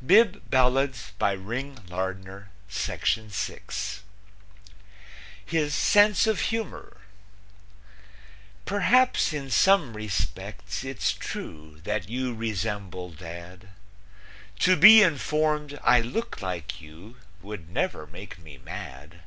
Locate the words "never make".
17.68-18.38